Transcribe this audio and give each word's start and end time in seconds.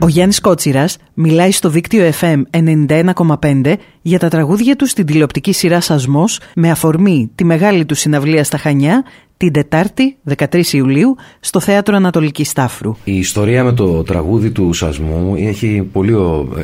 Ο 0.00 0.08
Γιάννης 0.08 0.40
Κότσιρας 0.40 0.98
μιλάει 1.14 1.52
στο 1.52 1.68
δίκτυο 1.68 2.10
FM 2.20 2.42
91,5 2.88 3.74
για 4.02 4.18
τα 4.18 4.28
τραγούδια 4.28 4.76
του 4.76 4.86
στην 4.86 5.06
τηλεοπτική 5.06 5.52
σειρά 5.52 5.80
Σασμός 5.80 6.40
με 6.54 6.70
αφορμή 6.70 7.30
τη 7.34 7.44
μεγάλη 7.44 7.84
του 7.84 7.94
συναυλία 7.94 8.44
στα 8.44 8.58
Χανιά 8.58 9.04
την 9.36 9.52
Τετάρτη 9.52 10.16
13 10.36 10.66
Ιουλίου 10.66 11.16
στο 11.40 11.60
Θέατρο 11.60 11.96
Ανατολική 11.96 12.44
Στάφρου. 12.44 12.96
Η 13.04 13.18
ιστορία 13.18 13.64
με 13.64 13.72
το 13.72 14.02
τραγούδι 14.02 14.50
του 14.50 14.72
Σασμού 14.72 15.34
έχει, 15.38 15.88
πολύ, 15.92 16.16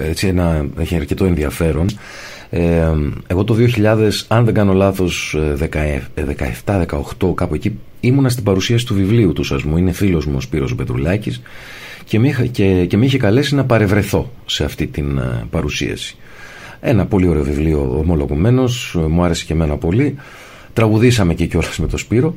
έτσι, 0.09 0.27
ένα, 0.27 0.66
έχει 0.79 0.96
αρκετό 0.96 1.25
ενδιαφέρον. 1.25 1.87
Ε, 2.51 2.89
εγώ 3.27 3.45
το 3.45 3.57
2000, 3.77 4.11
αν 4.29 4.45
δεν 4.45 4.55
κάνω 4.55 4.73
λάθος, 4.73 5.37
17-18 6.64 7.35
κάπου 7.35 7.55
εκεί, 7.55 7.79
ήμουνα 8.01 8.29
στην 8.29 8.45
παρουσίαση 8.45 8.87
του 8.87 8.95
βιβλίου 8.95 9.32
του 9.32 9.45
Σασμού. 9.45 9.77
Είναι 9.77 9.93
φίλος 9.93 10.27
μου 10.27 10.35
ο 10.37 10.41
Σπύρος 10.41 10.75
Μπετρουλάκης 10.75 11.43
και 12.05 12.18
με, 12.18 12.48
και, 12.52 12.86
και 12.86 12.96
με 12.96 13.05
είχε 13.05 13.18
καλέσει 13.18 13.55
να 13.55 13.64
παρευρεθώ 13.64 14.31
σε 14.46 14.64
αυτή 14.64 14.86
την 14.86 15.18
ε, 15.18 15.46
παρουσίαση. 15.50 16.17
Ένα 16.81 17.07
πολύ 17.07 17.29
ωραίο 17.29 17.43
βιβλίο 17.43 17.96
ομολογουμένος, 17.99 18.96
μου 19.08 19.25
άρεσε 19.25 19.45
και 19.45 19.53
εμένα 19.53 19.76
πολύ. 19.76 20.17
Τραγουδήσαμε 20.72 21.35
και 21.35 21.46
κιόλας 21.46 21.79
με 21.79 21.86
το 21.86 21.96
Σπύρο. 21.96 22.35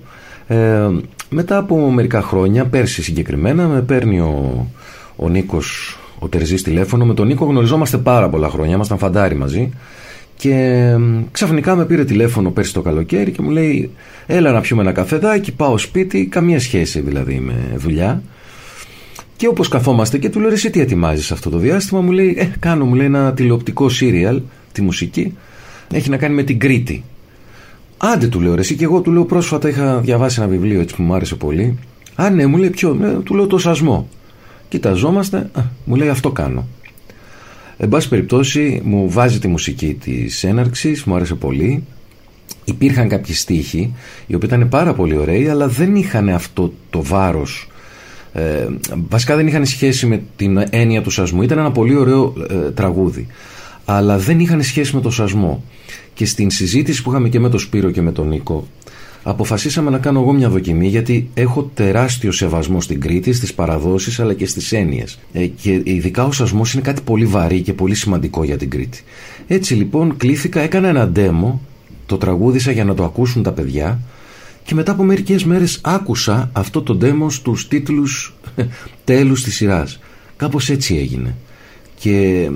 Ε, 0.47 0.87
μετά 1.29 1.57
από 1.57 1.89
μερικά 1.91 2.21
χρόνια, 2.21 2.65
πέρσι 2.65 3.03
συγκεκριμένα, 3.03 3.67
με 3.67 3.81
παίρνει 3.81 4.19
ο, 4.19 4.67
ο 5.15 5.29
Νίκος 5.29 5.97
ο 6.19 6.27
Τερζής 6.27 6.63
τηλέφωνο. 6.63 7.05
Με 7.05 7.13
τον 7.13 7.27
Νίκο 7.27 7.45
γνωριζόμαστε 7.45 7.97
πάρα 7.97 8.29
πολλά 8.29 8.49
χρόνια, 8.49 8.75
ήμασταν 8.75 8.97
φαντάρι 8.97 9.35
μαζί. 9.35 9.69
Και 10.37 10.85
ξαφνικά 11.31 11.75
με 11.75 11.85
πήρε 11.85 12.03
τηλέφωνο 12.03 12.51
πέρσι 12.51 12.73
το 12.73 12.81
καλοκαίρι 12.81 13.31
και 13.31 13.41
μου 13.41 13.49
λέει: 13.49 13.91
Έλα 14.25 14.51
να 14.51 14.61
πιούμε 14.61 14.81
ένα 14.81 14.91
καφεδάκι, 14.91 15.51
πάω 15.51 15.77
σπίτι, 15.77 16.25
καμία 16.25 16.59
σχέση 16.59 16.99
δηλαδή 16.99 17.39
με 17.39 17.53
δουλειά. 17.75 18.21
Και 19.37 19.47
όπως 19.47 19.67
καθόμαστε 19.67 20.17
και 20.17 20.29
του 20.29 20.39
λέω: 20.39 20.51
Εσύ 20.51 20.69
τι 20.69 20.79
ετοιμάζεις 20.79 21.31
αυτό 21.31 21.49
το 21.49 21.57
διάστημα, 21.57 22.01
μου 22.01 22.11
λέει: 22.11 22.35
Ε, 22.37 22.51
κάνω 22.59 22.85
μου 22.85 22.95
λέει, 22.95 23.05
ένα 23.05 23.33
τηλεοπτικό 23.33 23.89
σύριαλ, 23.89 24.41
τη 24.71 24.81
μουσική. 24.81 25.33
Έχει 25.93 26.09
να 26.09 26.17
κάνει 26.17 26.35
με 26.35 26.43
την 26.43 26.59
Κρήτη. 26.59 27.03
Άντε 27.97 28.27
του 28.27 28.39
λέω: 28.41 28.55
Εσύ 28.57 28.75
και 28.75 28.83
εγώ 28.83 29.01
του 29.01 29.11
λέω: 29.11 29.25
Πρόσφατα 29.25 29.69
είχα 29.69 29.99
διαβάσει 29.99 30.41
ένα 30.41 30.49
βιβλίο 30.49 30.81
έτσι 30.81 30.95
που 30.95 31.03
μου 31.03 31.13
άρεσε 31.13 31.35
πολύ. 31.35 31.77
Α, 32.15 32.29
ναι, 32.29 32.45
μου 32.45 32.57
λέει: 32.57 32.69
Ποιο, 32.69 32.93
ναι, 32.93 33.13
του 33.13 33.35
λέω 33.35 33.47
το 33.47 33.57
σασμό. 33.57 34.07
Κοιταζόμαστε, 34.69 35.37
α, 35.37 35.61
μου 35.85 35.95
λέει: 35.95 36.09
Αυτό 36.09 36.31
κάνω. 36.31 36.67
Εν 37.77 37.89
πάση 37.89 38.09
περιπτώσει, 38.09 38.81
μου 38.83 39.09
βάζει 39.09 39.39
τη 39.39 39.47
μουσική 39.47 39.93
της 39.93 40.43
έναρξης, 40.43 41.03
μου 41.03 41.15
άρεσε 41.15 41.35
πολύ. 41.35 41.83
Υπήρχαν 42.65 43.07
κάποιοι 43.07 43.33
στίχοι, 43.33 43.93
οι 44.27 44.35
οποίοι 44.35 44.49
ήταν 44.53 44.69
πάρα 44.69 44.93
πολύ 44.93 45.17
ωραίοι, 45.17 45.47
αλλά 45.47 45.67
δεν 45.67 45.95
είχαν 45.95 46.29
αυτό 46.29 46.73
το 46.89 47.03
βάρος 47.03 47.67
ε, 48.33 48.67
βασικά 49.09 49.35
δεν 49.35 49.47
είχαν 49.47 49.65
σχέση 49.65 50.05
με 50.05 50.21
την 50.35 50.63
έννοια 50.69 51.01
του 51.01 51.09
σασμού. 51.09 51.41
Ήταν 51.41 51.57
ένα 51.57 51.71
πολύ 51.71 51.95
ωραίο 51.95 52.33
ε, 52.49 52.71
τραγούδι. 52.71 53.27
Αλλά 53.85 54.17
δεν 54.17 54.39
είχαν 54.39 54.63
σχέση 54.63 54.95
με 54.95 55.01
το 55.01 55.09
σασμό. 55.09 55.63
Και 56.13 56.25
στην 56.25 56.49
συζήτηση 56.49 57.03
που 57.03 57.09
είχαμε 57.09 57.29
και 57.29 57.39
με 57.39 57.49
τον 57.49 57.59
Σπύρο 57.59 57.91
και 57.91 58.01
με 58.01 58.11
τον 58.11 58.27
Νίκο, 58.27 58.67
αποφασίσαμε 59.23 59.89
να 59.89 59.97
κάνω 59.97 60.19
εγώ 60.19 60.33
μια 60.33 60.49
δοκιμή 60.49 60.87
γιατί 60.87 61.29
έχω 61.33 61.71
τεράστιο 61.73 62.31
σεβασμό 62.31 62.81
στην 62.81 62.99
Κρήτη, 62.99 63.33
στις 63.33 63.53
παραδόσεις 63.53 64.19
αλλά 64.19 64.33
και 64.33 64.45
στις 64.45 64.71
έννοιες. 64.71 65.19
Ε, 65.33 65.45
και 65.45 65.81
ειδικά 65.83 66.25
ο 66.25 66.31
σασμός 66.31 66.73
είναι 66.73 66.81
κάτι 66.81 67.01
πολύ 67.01 67.25
βαρύ 67.25 67.61
και 67.61 67.73
πολύ 67.73 67.95
σημαντικό 67.95 68.43
για 68.43 68.57
την 68.57 68.69
Κρήτη. 68.69 69.03
Έτσι 69.47 69.73
λοιπόν 69.73 70.17
κλήθηκα, 70.17 70.61
έκανα 70.61 70.87
ένα 70.87 71.11
demo, 71.15 71.53
το 72.05 72.17
τραγούδισα 72.17 72.71
για 72.71 72.83
να 72.83 72.93
το 72.93 73.03
ακούσουν 73.03 73.43
τα 73.43 73.51
παιδιά 73.51 73.99
και 74.67 74.75
μετά 74.75 74.91
από 74.91 75.03
μερικές 75.03 75.43
μέρες 75.45 75.79
άκουσα 75.81 76.49
αυτό 76.53 76.81
το 76.81 76.97
demo 77.01 77.25
στους 77.29 77.67
τίτλους 77.67 78.35
τέλους 79.03 79.43
της 79.43 79.55
σειράς. 79.55 79.99
Κάπως 80.35 80.69
έτσι 80.69 80.95
έγινε. 80.95 81.35
Και 81.99 82.49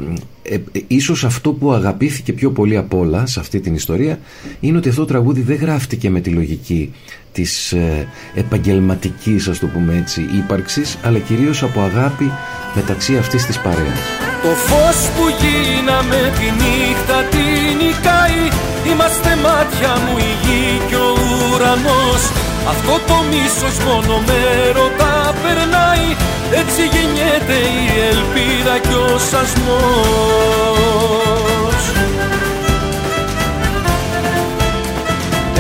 ε, 0.44 0.54
ε, 0.54 0.60
ίσως 0.88 1.24
αυτό 1.24 1.52
που 1.52 1.72
αγαπήθηκε 1.72 2.34
πιο 2.34 2.52
πολύ 2.52 2.78
από 2.78 2.98
όλα 2.98 3.26
σε 3.26 3.40
αυτή 3.40 3.60
την 3.60 3.74
ιστορία 3.74 4.20
είναι 4.60 4.78
ότι 4.78 4.90
αυτό 4.90 5.02
το 5.02 5.08
τραγούδι 5.08 5.42
δεν 5.42 5.56
γράφτηκε 5.56 6.10
με 6.10 6.20
τη 6.20 6.30
λογική 6.30 6.94
της 7.32 7.72
ε, 7.72 8.08
επαγγελματικής 8.36 9.48
ας 9.48 9.60
το 9.60 9.68
πούμε 9.68 9.98
έτσι 9.98 10.22
ύπαρξης 10.22 10.98
αλλά 11.04 11.18
κυρίως 11.18 11.64
από 11.64 11.82
αγάπη 11.82 12.32
μεταξύ 12.76 13.18
αυτής 13.18 13.46
της 13.46 13.60
παρέας. 13.60 14.00
Το 14.42 14.50
φως 14.50 15.10
που 15.10 15.24
γίναμε 15.42 16.32
τη 16.38 16.64
νύχτα 16.64 17.24
την 17.24 17.78
νικάει 17.78 18.71
Είμαστε 18.86 19.36
μάτια 19.36 19.98
μου 20.04 20.18
η 20.18 20.32
γη 20.44 20.82
και 20.90 20.96
ο 20.96 21.12
ουρανός. 21.54 22.22
Αυτό 22.70 22.94
το 23.08 23.18
μίσος 23.30 23.76
μόνο 23.86 24.14
με 24.28 24.40
ρωτά 24.76 25.34
περνάει. 25.44 26.08
Έτσι 26.52 26.82
γεννιέται 26.94 27.58
η 27.82 27.86
ελπίδα 28.12 28.76
και 28.80 28.96
ο 29.14 29.18
σασμός. 29.30 29.72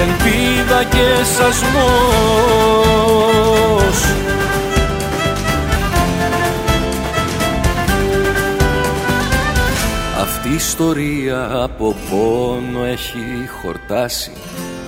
Ελπίδα 0.03 0.83
και 0.83 1.07
σασμός 1.35 2.61
ιστορία 10.61 11.63
από 11.63 11.95
πόνο 12.09 12.83
έχει 12.83 13.47
χορτάσει. 13.61 14.31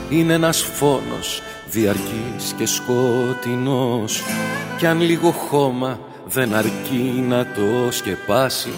Είναι 0.10 0.34
ένας 0.34 0.62
φόνος 0.62 1.42
διαρκής 1.70 2.54
και 2.58 2.66
σκοτεινός. 2.66 4.24
Κι 4.78 4.86
αν 4.86 5.02
λίγο 5.02 5.32
χώμα 5.32 6.00
δεν 6.26 6.54
αρκεί 6.54 7.24
να 7.28 7.46
το 7.46 7.92
σκεπάσει 7.92 8.70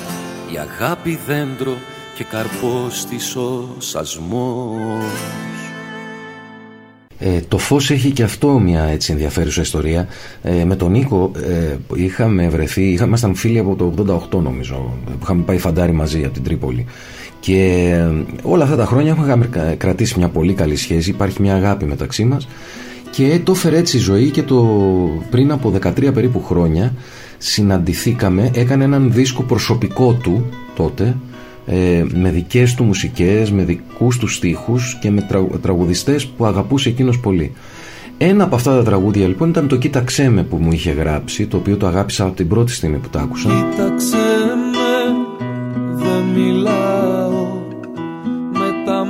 Η 0.53 0.57
αγάπη 0.57 1.19
δέντρο 1.27 1.77
και 2.15 2.23
καρπός 2.23 3.05
της 3.05 3.35
ο 3.35 3.75
σασμός 3.77 5.03
ε, 7.19 7.39
το 7.47 7.57
φως 7.57 7.91
έχει 7.91 8.11
και 8.11 8.23
αυτό 8.23 8.59
μια 8.59 8.83
έτσι 8.83 9.11
ενδιαφέρουσα 9.11 9.61
ιστορία. 9.61 10.07
Ε, 10.41 10.65
με 10.65 10.75
τον 10.75 10.91
Νίκο 10.91 11.31
ε, 11.47 11.75
είχαμε 11.95 12.49
βρεθεί, 12.49 12.83
είχαμε, 12.83 13.07
ήμασταν 13.07 13.35
φίλοι 13.35 13.59
από 13.59 13.75
το 13.75 13.93
88 14.31 14.41
νομίζω, 14.41 14.93
που 15.05 15.19
είχαμε 15.21 15.43
πάει 15.43 15.57
φαντάρι 15.57 15.91
μαζί 15.91 16.23
από 16.23 16.33
την 16.33 16.43
Τρίπολη. 16.43 16.85
Και 17.39 17.89
ε, 17.93 18.33
όλα 18.41 18.63
αυτά 18.63 18.75
τα 18.75 18.85
χρόνια 18.85 19.11
έχουμε 19.11 19.49
κρατήσει 19.77 20.17
μια 20.17 20.27
πολύ 20.29 20.53
καλή 20.53 20.75
σχέση, 20.75 21.09
υπάρχει 21.09 21.41
μια 21.41 21.55
αγάπη 21.55 21.85
μεταξύ 21.85 22.25
μας 22.25 22.47
και 23.11 23.39
το 23.43 23.51
έφερε 23.51 23.77
έτσι 23.77 23.97
η 23.97 23.99
ζωή 23.99 24.29
και 24.29 24.43
το 24.43 24.65
πριν 25.29 25.51
από 25.51 25.73
13 25.81 26.13
περίπου 26.13 26.43
χρόνια 26.43 26.93
συναντηθήκαμε, 27.37 28.51
έκανε 28.53 28.83
έναν 28.83 29.11
δίσκο 29.13 29.43
προσωπικό 29.43 30.13
του 30.13 30.45
τότε 30.75 31.15
ε, 31.65 32.03
με 32.13 32.29
δικές 32.29 32.75
του 32.75 32.83
μουσικές, 32.83 33.51
με 33.51 33.63
δικούς 33.63 34.17
τους 34.17 34.35
στίχους 34.35 34.97
και 35.01 35.11
με 35.11 35.27
τραγουδιστές 35.61 36.25
που 36.25 36.45
αγαπούσε 36.45 36.89
εκείνος 36.89 37.19
πολύ. 37.19 37.51
Ένα 38.17 38.43
από 38.43 38.55
αυτά 38.55 38.75
τα 38.75 38.83
τραγούδια 38.83 39.27
λοιπόν 39.27 39.49
ήταν 39.49 39.67
το 39.67 39.75
«Κοίταξέ 39.75 40.29
με» 40.29 40.43
που 40.43 40.57
μου 40.57 40.71
είχε 40.71 40.91
γράψει, 40.91 41.45
το 41.45 41.57
οποίο 41.57 41.77
το 41.77 41.87
αγάπησα 41.87 42.23
από 42.23 42.35
την 42.35 42.47
πρώτη 42.47 42.71
στιγμή 42.71 42.97
που 42.97 43.09
το 43.09 43.19
άκουσα. 43.19 43.49
Κοίταξέ 43.49 44.17
με, 44.71 45.13
δεν 45.95 46.23
μιλάω 46.23 47.45
με 48.51 48.83
τα 48.85 49.05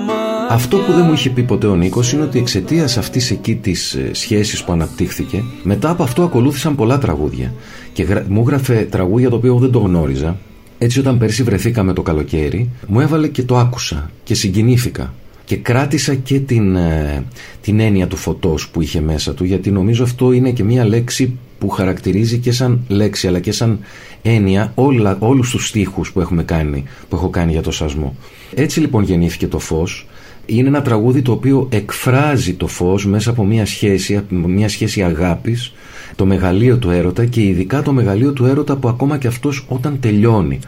Αυτό 0.50 0.78
που 0.78 0.92
δεν 0.92 1.06
μου 1.06 1.14
είχε 1.14 1.30
πει 1.30 1.44
ποτέ 1.44 1.68
ο 1.68 1.76
Νίκος 1.76 2.14
είναι 2.14 2.24
ότι 2.24 2.40
εξαιτίας 2.40 2.98
αυτής 2.98 3.32
εκεί 3.32 3.56
της 3.56 3.94
ε, 3.94 4.10
σχέσης 4.14 4.64
που 4.64 4.72
αναπτύχθηκε, 4.72 5.44
μετά 5.64 5.90
από 5.90 6.04
αυτό 6.04 6.24
ακολούθησαν 6.24 6.76
πολλά 6.76 6.98
τραγούδια. 6.98 7.54
Και 7.94 8.08
μου 8.28 8.42
έγραφε 8.42 8.88
τραγούδια 8.92 9.30
το 9.30 9.36
οποίο 9.36 9.56
δεν 9.56 9.72
το 9.72 9.80
γνώριζα 9.80 10.38
έτσι 10.78 11.00
όταν 11.00 11.18
πέρσι 11.18 11.44
βρεθήκαμε 11.44 11.94
το 11.94 12.02
καλοκαίρι, 12.02 12.70
μου 12.88 13.00
έβαλε 13.00 13.28
και 13.28 13.44
το 13.44 13.58
άκουσα 13.58 14.12
και 14.24 14.34
συγκινήθηκα. 14.34 15.14
Και 15.46 15.56
κράτησα 15.56 16.16
και 16.16 16.40
την, 16.40 16.76
ε, 16.76 17.24
την 17.62 17.80
έννοια 17.80 18.08
του 18.08 18.16
φωτός 18.16 18.70
που 18.70 18.82
είχε 18.82 19.02
μέσα 19.02 19.34
του, 19.34 19.44
γιατί 19.44 19.72
νομίζω 19.72 20.04
αυτό 20.04 20.32
είναι 20.32 20.52
και 20.52 20.64
μια 20.64 20.86
λέξη 20.86 21.38
που 21.60 21.70
χαρακτηρίζει 21.70 22.38
και 22.38 22.52
σαν 22.52 22.86
λέξη 22.88 23.28
αλλά 23.28 23.40
και 23.40 23.52
σαν 23.52 23.80
έννοια 24.22 24.72
όλα, 24.76 25.18
όλους 25.20 25.50
τους 25.50 25.68
στίχους 25.68 26.12
που, 26.12 26.22
έχουμε 26.22 26.44
κάνει, 26.44 26.84
που 27.10 27.16
έχω 27.16 27.30
κάνει 27.30 27.52
για 27.52 27.62
το 27.62 27.72
σασμό. 27.72 28.16
Έτσι 28.54 28.80
λοιπόν 28.80 29.04
γεννήθηκε 29.04 29.48
το 29.48 29.60
φως. 29.60 30.08
Είναι 30.46 30.68
ένα 30.68 30.82
τραγούδι 30.82 31.22
το 31.22 31.32
οποίο 31.32 31.68
εκφράζει 31.72 32.54
το 32.54 32.68
φως 32.68 33.06
μέσα 33.06 33.30
από 33.30 33.46
μια 33.46 33.66
σχέση, 33.66 34.22
μια 34.30 34.70
σχέση 34.70 35.04
αγάπης 35.04 35.74
το 36.16 36.26
μεγαλείο 36.26 36.78
του 36.78 36.90
έρωτα 36.90 37.26
και 37.26 37.42
ειδικά 37.42 37.82
το 37.82 37.92
μεγαλείο 37.92 38.32
του 38.34 38.46
έρωτα 38.46 38.76
που 38.76 38.88
ακόμα 38.88 39.18
και 39.18 39.28
αυτός 39.28 39.66
όταν 39.68 40.00
τελειώνει 40.00 40.60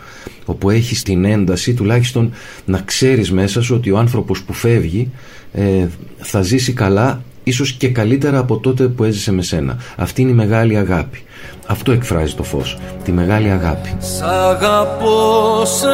όπου 0.45 0.69
έχει 0.69 1.03
την 1.03 1.25
ένταση 1.25 1.73
τουλάχιστον 1.73 2.31
να 2.65 2.79
ξέρεις 2.79 3.31
μέσα 3.31 3.61
σου 3.61 3.75
ότι 3.75 3.91
ο 3.91 3.97
άνθρωπος 3.97 4.43
που 4.43 4.53
φεύγει 4.53 5.11
ε, 5.53 5.87
θα 6.17 6.41
ζήσει 6.41 6.73
καλά 6.73 7.21
ίσως 7.43 7.71
και 7.71 7.89
καλύτερα 7.89 8.37
από 8.37 8.57
τότε 8.57 8.87
που 8.87 9.03
έζησε 9.03 9.31
με 9.31 9.41
σένα. 9.41 9.77
Αυτή 9.95 10.21
είναι 10.21 10.31
η 10.31 10.33
μεγάλη 10.33 10.77
αγάπη. 10.77 11.23
Αυτό 11.67 11.91
εκφράζει 11.91 12.33
το 12.33 12.43
φως. 12.43 12.77
Τη 13.03 13.11
μεγάλη 13.11 13.49
αγάπη. 13.49 13.95
Σ' 13.99 14.21
αγαπώ 14.21 15.61
σε 15.65 15.87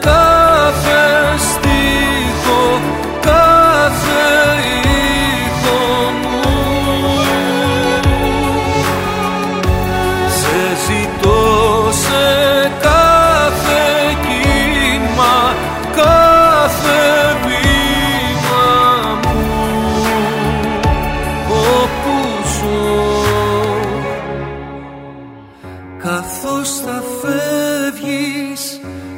κάθε 0.00 1.38
στίχο, 1.38 2.09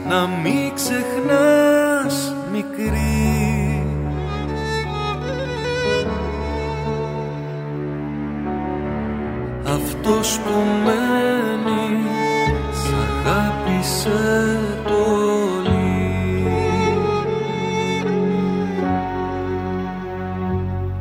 να 0.09 0.27
μην 0.27 0.75
ξεχνάς 0.75 2.35
μικρή 2.53 3.87
Αυτός 9.65 10.39
που 10.39 10.53
μένει 10.85 12.07
σ' 12.73 12.93
αγάπησε 13.27 14.43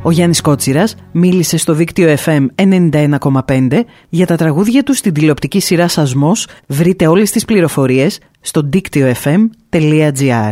Ο 0.04 0.12
Γιάννης 0.12 0.42
Κότσιρας 0.42 0.96
μίλησε 1.12 1.58
στο 1.58 1.74
δίκτυο 1.74 2.16
FM 2.26 2.46
91,5 2.56 3.84
για 4.10 4.26
τα 4.26 4.36
τραγούδια 4.36 4.84
του 4.84 4.94
στην 4.94 5.14
τηλεοπτική 5.14 5.60
σειρά 5.60 5.88
Σασμός. 5.88 6.48
Βρείτε 6.68 7.08
όλες 7.08 7.32
τις 7.32 7.46
πληροφορίες 7.46 8.20
στο 8.42 8.62
δίκτυο 8.66 9.14
fm.gr. 9.24 10.52